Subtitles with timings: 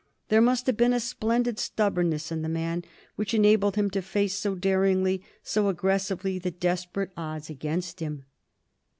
[0.29, 2.83] There must have been a splendid stubbornness in the man
[3.17, 8.25] which enabled him to face so daringly, so aggressively, the desperate odds against him.